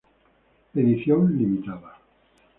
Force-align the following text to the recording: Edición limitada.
Edición 0.73 1.37
limitada. 1.37 1.91